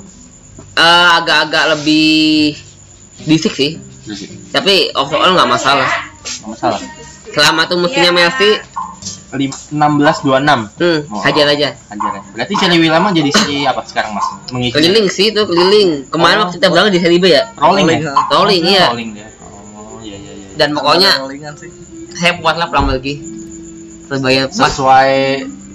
[0.75, 2.53] Eh, agak-agak lebih
[3.23, 3.77] bisik sih.
[4.05, 5.89] Sih, tapi overall nggak masalah.
[6.21, 6.79] Nggak masalah.
[7.33, 8.61] Selama tuh mesinnya Mercy
[9.35, 11.19] Lim- 1626 hmm, Oh.
[11.19, 11.69] hajar aja.
[11.91, 12.21] Anjir, ya.
[12.31, 14.27] berarti seri lama jadi seri apa sekarang mas?
[14.53, 14.71] Mengisi.
[14.77, 15.89] Keliling sih itu keliling.
[16.07, 16.41] Kemarin Oh.
[16.47, 17.51] waktu kita berangkat di seri B ya?
[17.57, 18.11] Rolling, Rolling, ya?
[18.31, 18.85] Rolling Oh, iya.
[18.87, 19.27] Rolling iya
[20.55, 21.11] dan pokoknya
[22.15, 23.19] saya puas lah pulang lagi
[24.07, 25.13] terbayar puas sesuai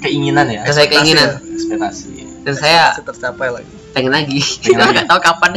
[0.01, 0.62] keinginan ya?
[0.64, 1.37] Sesuai keinginan.
[1.40, 2.11] ekspektasi.
[2.40, 4.38] Dan saya masih tercapai lagi pengen lagi.
[4.71, 4.93] Lagi.
[4.97, 5.51] nggak tahu kapan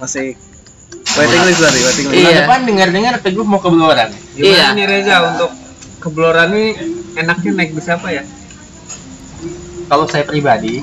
[0.00, 0.32] masih
[1.12, 2.18] waiting list tadi waiting list.
[2.18, 2.36] Iya.
[2.42, 4.66] depan dengar dengar Teguh mau ke Beloran Gimana Iya.
[4.72, 5.50] nih Reza untuk
[6.00, 6.68] kebloran nih
[7.14, 8.24] enaknya naik bis apa ya?
[9.86, 10.80] kalau saya pribadi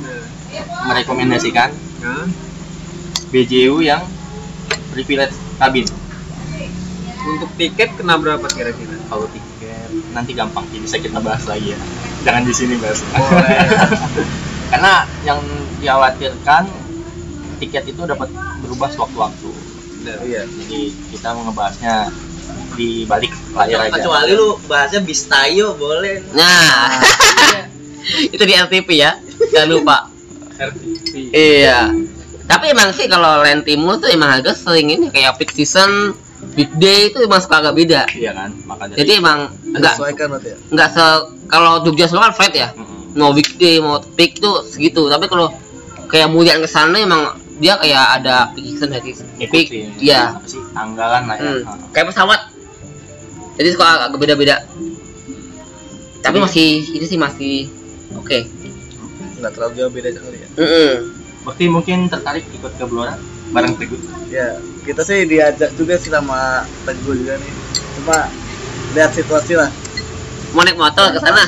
[0.85, 2.25] merekomendasikan Hah?
[3.27, 4.05] BJU yang
[4.93, 5.87] privilege kabin
[7.27, 8.95] Untuk tiket kena berapa kira-kira?
[9.07, 11.79] kalau tiket nanti gampang sih bisa kita bahas lagi ya.
[12.27, 12.99] Jangan di sini bahas
[14.71, 15.39] karena yang
[15.79, 16.67] dikhawatirkan
[17.63, 18.27] tiket itu dapat
[18.63, 19.51] berubah sewaktu-waktu.
[20.23, 20.43] Iya.
[20.47, 22.11] Jadi kita ngebahasnya
[22.75, 23.95] di balik layar aja.
[23.99, 26.23] Kecuali lu bahasnya bistayo boleh.
[26.35, 27.01] Nah,
[28.35, 29.19] itu di RTP ya,
[29.51, 29.97] jangan lupa.
[30.55, 31.31] RTP.
[31.33, 31.91] Iya.
[32.47, 36.15] Tapi emang sih kalau land timur tuh emang agak sering ini kayak peak season
[36.57, 38.09] Big Day itu emang suka agak beda.
[38.09, 38.49] Iya kan?
[38.65, 39.39] Maka dari Jadi emang
[39.69, 40.57] enggak Sesuaikan berarti ya.
[40.73, 41.05] enggak se
[41.45, 42.73] kalau Jogja semua kan flat ya.
[42.73, 43.13] Mm-mm.
[43.13, 45.05] Mau weekday mau peak tuh segitu.
[45.05, 45.53] Tapi kalau
[46.09, 49.01] kayak Mulian ke sana emang dia kayak ada peak season ya,
[49.49, 49.67] peak.
[50.01, 50.33] Iya.
[50.33, 51.93] apa sih tanggalan lah ya Hmm.
[51.93, 52.41] Kayak pesawat.
[53.57, 54.65] Jadi suka agak beda-beda.
[56.21, 57.69] Tapi masih itu sih masih
[58.13, 58.39] oke.
[59.37, 60.49] Nggak terlalu jauh beda kali ya.
[60.57, 60.91] Mm-mm.
[61.45, 63.13] Bakti mungkin tertarik ikut ke Blora
[63.49, 64.47] bareng Teguh Ya,
[64.83, 67.51] kita sih diajak juga sih sama Teguh juga nih.
[67.95, 68.27] Cuma
[68.91, 69.71] lihat situasi lah.
[70.51, 71.47] Mau naik motor ke sana.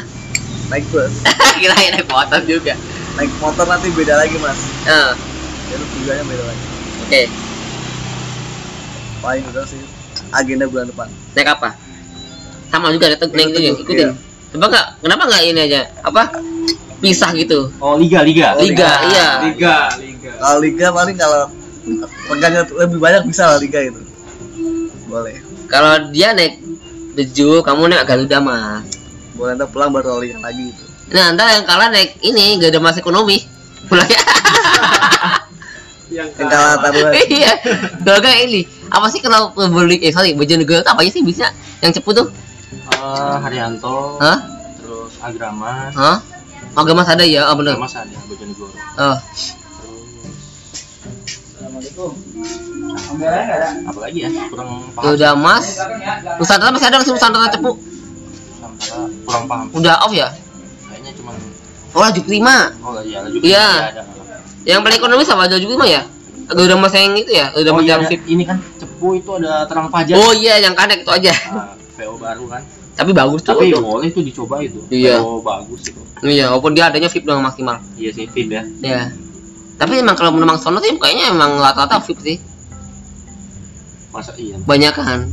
[0.70, 1.12] Naik bus,
[1.60, 2.74] Kirain naik motor juga.
[3.16, 4.60] naik motor nanti beda lagi mas.
[4.86, 5.12] Eh,
[5.68, 6.64] Jalur tujuannya beda lagi.
[7.02, 7.22] Oke,
[9.20, 9.82] Paling udah sih
[10.32, 11.08] agenda bulan depan.
[11.34, 11.76] naik apa?
[12.70, 14.08] Sama juga ada tuh naik itu Teguh, ikutin.
[14.08, 14.12] iya.
[14.50, 14.88] Coba nggak?
[15.00, 15.82] Kenapa nggak ini aja?
[16.02, 16.24] Apa?
[17.00, 17.72] Pisah gitu.
[17.76, 19.28] oh liga liga Oh, Liga, iya.
[19.42, 20.32] Liga, liga.
[20.38, 21.44] Kalau liga paling kalau
[22.30, 24.02] reganya lebih banyak bisa lah liga itu.
[25.06, 25.42] Boleh.
[25.66, 26.62] Kalau dia naik
[27.10, 28.86] Beju, kamu naik Garuda mas.
[29.34, 30.86] Boleh ntar pulang baru liga lagi itu.
[31.10, 33.42] Nah, ntar yang kalah naik ini Garuda Mas ekonomi.
[33.86, 34.22] Pulangnya
[36.10, 37.12] Yang Yang kalah taruhan.
[37.30, 37.54] iya.
[38.00, 41.46] Kalau nggak ini apa sih kalau beli eh sorry Bojonegoro itu apa aja sih bisa
[41.80, 42.26] yang cepu tuh?
[42.90, 44.38] Eh, Haryanto Hah?
[44.82, 46.18] terus Agramas Hah?
[46.74, 47.46] Oh, gak mas ada ya?
[47.50, 47.78] Oh bener.
[47.78, 49.18] Agramas ada Bojonegoro Oh.
[53.86, 55.66] Apa lagi ya kurang paham Garuda Mas.
[56.38, 57.72] Nusantara masih ada nggak sih Nusantara cepu?
[57.76, 60.28] Nusantara kurang paham Udah off ya?
[60.86, 61.32] kayaknya cuma
[61.90, 62.70] Oh, laju prima.
[62.80, 63.68] oh iya laju Iya.
[63.90, 64.02] ada
[64.62, 66.02] Yang paling ekonomis sama laju prima ya?
[66.48, 67.46] Garuda Mas yang itu ya?
[67.52, 68.22] Garuda oh Mas iya yang VIP.
[68.28, 71.34] ini kan cepu itu ada terang pajak Oh iya, yang kanek itu aja.
[71.50, 72.62] Nah, VO baru kan
[72.94, 73.54] Tapi bagus tuh.
[73.54, 73.80] tapi tuh.
[73.82, 75.20] boleh tuh dicoba itu Iya.
[75.20, 77.80] VO bagus itu Iya, walaupun dia adanya VIP doang maksimal.
[77.96, 79.10] iya sih fit ya Ya.
[79.80, 82.38] Tapi emang kalau menang sono sih kayaknya emang rata-rata VIP sih.
[84.10, 85.30] masa iya Banyak kan.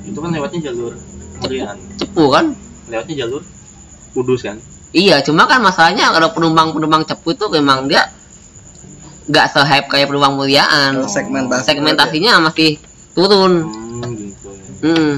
[0.00, 0.92] itu kan lewatnya jalur
[1.34, 2.52] kemudian Cepu kan?
[2.86, 3.42] lewatnya jalur
[4.12, 4.56] kudus kan
[4.88, 8.08] Iya, cuma kan masalahnya kalau penumpang-penumpang cepu itu memang dia
[9.26, 10.96] nggak se-hype kayak penumpang muliaan.
[10.96, 11.64] Kalau segmentasi.
[11.66, 12.80] Segmentasinya masih
[13.12, 13.64] turun.
[13.64, 15.14] hmm gitu ya Hmm.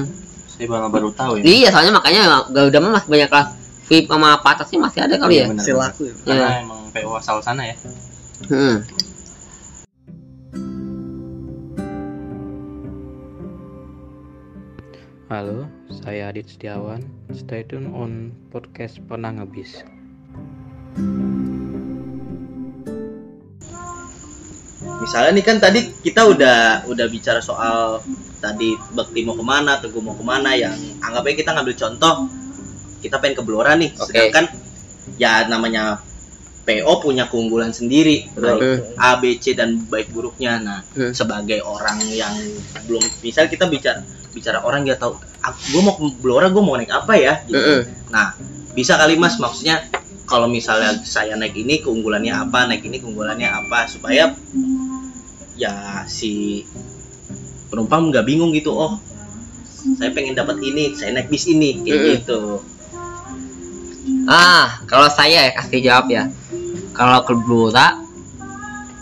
[0.49, 3.47] saya malah baru tahu ya Iya, soalnya makanya Garuda mah masih banyak kelas
[3.85, 5.45] VIP sama patas sih masih ada kali ya.
[5.47, 5.61] benar.
[5.61, 6.01] Silaku.
[6.01, 6.13] ya.
[6.25, 6.63] karena Iya.
[6.63, 7.75] emang PO asal sana ya
[8.49, 8.81] Hmm.
[15.29, 15.69] Halo,
[16.01, 17.05] saya Adit Setiawan.
[17.35, 19.85] Stay tune on podcast Pernah Ngebis.
[25.01, 28.05] misalnya nih kan tadi kita udah udah bicara soal
[28.37, 32.29] tadi Bekti mau ke mana, Teguh mau ke mana yang anggapnya kita ngambil contoh
[33.01, 34.13] kita pengen ke Blora nih, Oke.
[34.13, 34.45] sedangkan
[35.17, 36.05] ya namanya
[36.61, 40.61] PO punya keunggulan sendiri, baik A, B, C dan baik buruknya.
[40.61, 41.09] Nah, Hmm.
[41.09, 42.37] sebagai orang yang
[42.85, 47.13] belum misal kita bicara bicara orang dia tahu, gue mau Blora, gue mau naik apa
[47.19, 47.43] ya?
[47.43, 47.59] Gitu.
[47.59, 48.13] Mm-mm.
[48.13, 48.31] Nah,
[48.71, 49.83] bisa kali Mas maksudnya
[50.23, 54.31] kalau misalnya saya naik ini keunggulannya apa, naik ini keunggulannya apa supaya
[55.59, 56.63] ya si
[57.67, 58.71] penumpang nggak bingung gitu.
[58.71, 58.95] Oh,
[59.99, 62.63] saya pengen dapat ini, saya naik bis ini kayak gitu.
[64.31, 66.31] Ah, kalau saya ya kasih jawab ya.
[66.95, 67.99] Kalau ke Blora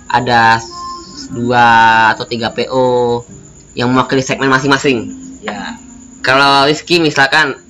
[0.09, 0.57] ada
[1.29, 1.65] dua
[2.17, 3.21] atau tiga PO
[3.77, 5.13] yang mewakili segmen masing-masing.
[5.45, 5.77] Ya,
[6.25, 7.61] Kalau Rizky misalkan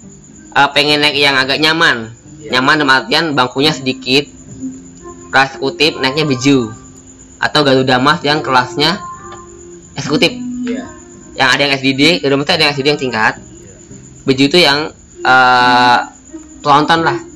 [0.55, 2.63] eh, pengen naik yang agak nyaman, ya.
[2.63, 4.23] nyaman dalam artian bangkunya sedikit,
[5.27, 6.71] kelas eksekutif naiknya biju,
[7.43, 9.03] atau Garuda Mas yang kelasnya
[9.99, 10.31] eksekutif,
[10.63, 10.87] ya.
[11.35, 13.33] yang ada yang SDD, Garuda Mas ada yang SDD yang tingkat,
[14.23, 14.95] biju itu yang
[15.27, 15.99] eh
[16.63, 17.28] tronton lah,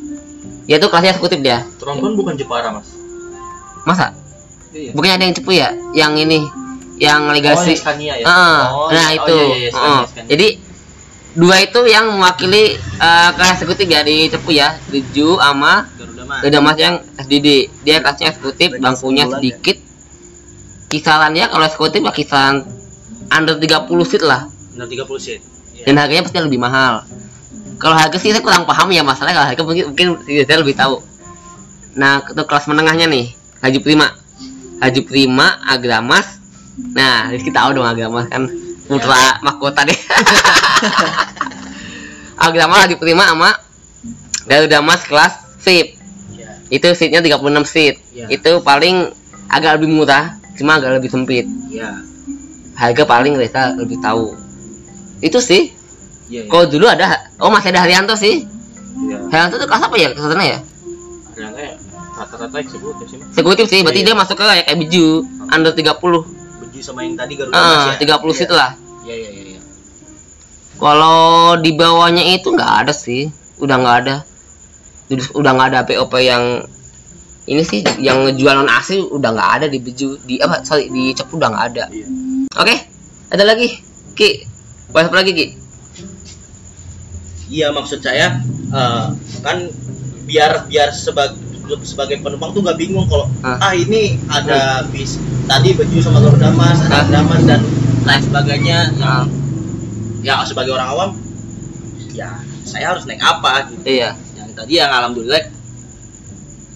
[0.63, 2.87] dia tuh kelasnya eksekutif dia, Tronton bukan Jepara mas
[3.83, 4.15] masa?
[4.73, 4.89] Iya.
[4.95, 6.41] Bukannya ada yang cepu ya, yang ini,
[6.97, 7.77] yang oh legasi.
[7.77, 9.19] yang Scania ya Ah, oh, nah iya.
[9.21, 9.35] itu.
[9.37, 10.01] oh, iya, iya, Scania, Heeh.
[10.09, 10.29] Scania.
[10.33, 10.47] Jadi
[11.33, 15.85] dua itu yang mewakili eh, kelas eksekutif ya di Cepu ya, tujuh sama
[16.41, 16.77] Garuda Mas.
[16.79, 17.47] Yang SDD.
[17.85, 19.77] Dia kelasnya eksekutif, bangkunya sebulan sedikit.
[20.89, 22.55] Kisarannya kalau eksekutif ya kisaran
[23.29, 24.49] under 30 seat lah.
[24.73, 25.39] Benar 30 seat.
[25.77, 25.85] Ya.
[25.89, 27.05] Dan harganya pasti lebih mahal.
[27.81, 30.07] Kalau harga sih saya kurang paham ya masalahnya kalau harga mungkin mungkin
[30.47, 31.03] saya lebih tahu.
[31.93, 33.29] Nah, untuk kelas menengahnya nih,
[33.61, 34.07] Haji Prima.
[34.81, 36.41] Haji Prima, Agramas.
[36.97, 38.49] Nah, Rizky tahu dong Agramas kan
[38.89, 39.93] putra mahkota deh.
[42.45, 43.53] Agramas Haji Prima sama
[44.49, 46.01] Garuda Mas kelas VIP.
[46.35, 46.59] Ya.
[46.67, 47.95] Itu seatnya 36 seat.
[48.11, 48.27] Ya.
[48.27, 49.13] Itu paling
[49.47, 51.45] agak lebih murah, cuma agak lebih sempit.
[51.71, 52.03] Ya.
[52.73, 54.33] Harga paling Reza lebih tahu.
[55.21, 55.71] Itu sih.
[56.27, 56.41] Ya.
[56.41, 56.49] ya.
[56.49, 57.05] Kalau dulu ada,
[57.37, 58.43] oh masih ada Haryanto sih.
[58.99, 59.17] Iya.
[59.27, 60.59] Haryanto itu kelas apa ya ke sana ya?
[61.33, 61.73] Ternyata ya,
[62.13, 64.07] rata-rata eksekutif sih Eksekutif sih, berarti Iya.
[64.07, 65.07] dia masuk ke kayak kayak biju,
[65.47, 66.21] under 30.
[66.61, 68.15] Beji sama yang tadi Garuda Ah, Mas ya.
[68.17, 68.71] 30 seat lah.
[69.03, 69.43] Iya, iya, iya.
[69.49, 69.59] iya.
[70.75, 71.19] Kalau
[71.57, 74.15] di bawahnya itu nggak ada sih, udah nggak ada,
[75.05, 76.63] Udah- udah nggak ada POP yang
[77.43, 81.11] ini sih yang ngejual non asli udah nggak ada di baju di apa sorry di
[81.11, 81.83] cepu udah nggak ada.
[81.91, 82.07] Iya.
[82.55, 82.75] Oke,
[83.29, 83.67] ada lagi
[84.13, 84.47] Ki,
[84.89, 85.45] bahas apa lagi Ki?
[87.47, 89.05] Iya maksud saya eh,
[89.41, 89.57] kan
[90.23, 91.39] biar biar sebagai
[91.83, 93.71] sebagai penumpang tuh nggak bingung kalau Ah.
[93.71, 97.07] ah ini ada bis tadi baju sama telur damas ada Ah.
[97.09, 97.61] damas dan
[98.03, 99.23] lain sebagainya Ah.
[100.23, 101.09] yang ya sebagai orang awam
[102.11, 105.43] ya saya harus naik apa gitu Iya, yang tadi yang alhamdulillah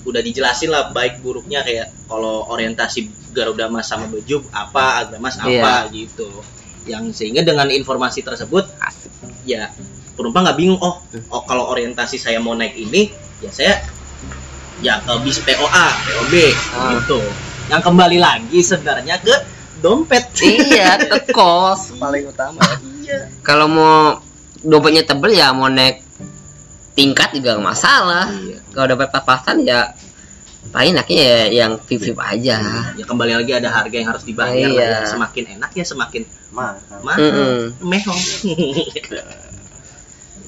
[0.04, 5.92] udah dijelasin lah baik buruknya kayak kalau orientasi Garuda Mas sama baju apa Agramas apa
[5.92, 6.28] gitu
[6.88, 8.64] yang sehingga dengan informasi tersebut
[9.44, 9.68] ya
[10.18, 10.98] penumpang nggak bingung oh
[11.30, 13.74] oh kalau orientasi saya mau naik ini ya saya
[14.78, 16.34] ya ke bis POA POB
[16.74, 16.98] Ah.
[16.98, 17.22] gitu
[17.68, 19.36] yang kembali lagi sebenarnya ke
[19.78, 21.94] dompet iya ke kos.
[21.96, 22.78] paling utama ya.
[23.04, 24.18] iya Kalau mau
[24.60, 26.02] dompetnya tebel ya mau naik
[26.92, 28.26] tingkat juga nggak masalah.
[28.34, 28.58] Iya.
[28.72, 29.94] Kalau dompet pas-pasan ya
[30.68, 32.58] paling enaknya ya yang vip aja.
[32.92, 34.68] ya kembali lagi ada harga yang harus dibayar Iya.
[34.68, 35.08] lah ya.
[35.08, 36.76] semakin enak ya semakin Mahal.
[37.00, 37.62] mahal Mm-mm.
[37.82, 38.22] mehong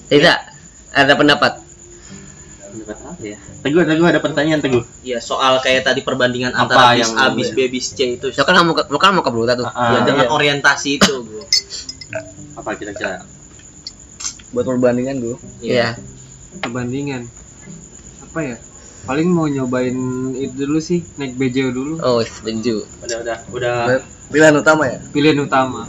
[0.10, 0.38] Tidak
[0.92, 1.52] ada pendapat.
[2.70, 3.38] Pendapat apa ya?
[3.60, 4.84] Teguh, Teguh ada pertanyaan Teguh.
[5.02, 7.54] ya soal kayak tadi perbandingan Apa antara bis yang A bis ya?
[7.54, 9.68] B bis C itu Lo kan mau ke, lo kan mau ke Bruta tuh.
[9.68, 10.32] Ah, ya dengan iya.
[10.32, 11.44] orientasi itu bro
[12.56, 13.22] apa kira-kira?
[14.50, 15.94] buat perbandingan gue Iya.
[16.60, 17.30] perbandingan
[18.24, 18.56] apa ya
[19.02, 19.94] paling mau nyobain
[20.34, 22.82] itu dulu sih naik bejo dulu Oh, setuju.
[23.00, 25.86] Udah, udah, udah, pilihan utama ya pilihan utama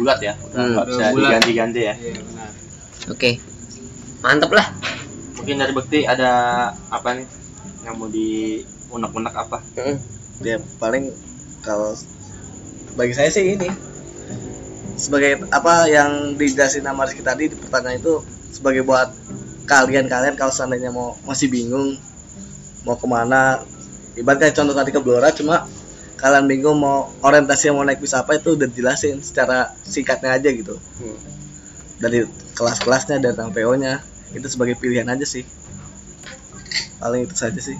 [0.00, 0.34] bulat ya.
[0.40, 1.94] Udah Hmm, bisa diganti-ganti ya.
[1.94, 2.50] iya benar
[3.08, 3.30] Oke.
[4.20, 4.66] Mantep lah.
[5.36, 6.32] Mungkin dari Bekti ada
[6.88, 7.26] apa nih
[7.80, 9.58] yang mau di unek-unek apa?
[10.40, 11.12] ya paling
[11.60, 11.92] kalau
[12.94, 13.68] bagi saya sih ini
[14.96, 19.12] sebagai apa yang dijelasin sama Rizky tadi di pertanyaan itu sebagai buat
[19.64, 21.96] kalian-kalian kalau seandainya mau masih bingung
[22.82, 23.60] mau ke mana
[24.12, 25.68] ibaratnya contoh tadi ke Blora cuma
[26.20, 30.76] kalian bingung mau orientasi mau naik bis apa itu udah dijelasin secara singkatnya aja gitu
[31.96, 35.44] dari kelas-kelasnya dan PO nya itu sebagai pilihan aja sih
[36.96, 37.76] paling itu saja sih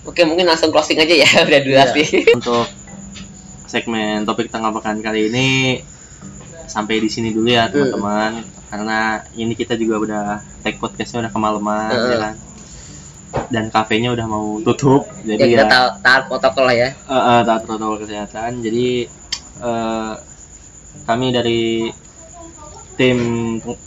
[0.00, 1.28] Oke, mungkin langsung closing aja ya.
[1.46, 1.92] Udah dua Iya.
[1.92, 2.24] sih.
[2.40, 2.64] Untuk
[3.68, 5.48] segmen topik tengah pekan kali ini
[6.64, 8.98] sampai di sini dulu ya teman-teman karena
[9.34, 10.24] ini kita juga udah
[10.62, 12.10] take podcastnya udah kemalaman Heeh.
[12.10, 12.34] ya kan
[13.50, 16.90] dan kafenya udah mau tutup Ya jadi kita ya, taat protokol ya.
[16.90, 18.58] eh, eh, taat protokol kesehatan.
[18.62, 19.06] Jadi
[19.60, 20.12] eh,
[21.06, 21.90] kami dari
[22.98, 23.18] tim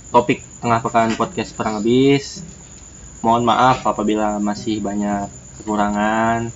[0.09, 2.39] topik tengah pekan podcast perang habis
[3.19, 5.27] mohon maaf apabila masih banyak
[5.59, 6.51] kekurangan.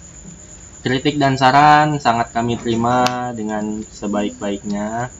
[0.77, 3.03] Kritik dan saran sangat kami terima
[3.35, 5.11] dengan sebaik-baiknya.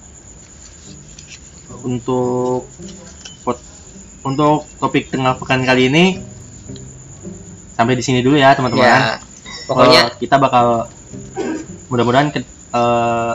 [1.84, 2.63] Untuk
[3.43, 3.67] pot-
[4.23, 6.06] untuk topik tengah pekan kali ini
[7.78, 9.22] sampai di sini dulu ya teman-teman Ya.
[9.63, 10.88] Pokoknya Eh, kita bakal
[11.88, 12.42] mudah-mudahan ke-
[12.74, 13.34] eh,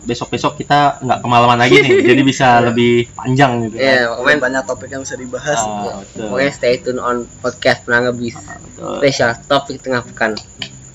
[0.00, 4.62] besok-besok kita nggak kemalaman lagi nih jadi bisa lebih panjang gitu ya, Pokoknya pokoknya, banyak
[4.64, 6.20] topik yang bisa dibahas Ah, betul.
[6.26, 8.96] pokoknya stay tune on podcast penangebis Betul.
[8.96, 10.32] spesial topik tengah pekan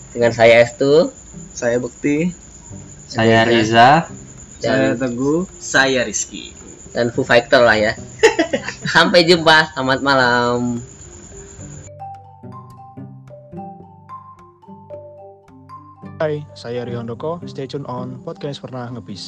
[0.09, 1.13] dengan saya Estu
[1.51, 2.33] saya Bekti
[3.05, 4.09] saya Riza
[4.57, 6.57] saya dan teguh saya Rizky
[6.89, 7.91] dan Foo Fighter lah ya.
[8.87, 10.79] Sampai jumpa, selamat malam.
[16.15, 17.43] Hai, saya Rihondoko.
[17.43, 19.27] Stay tune on podcast pernah ngebis.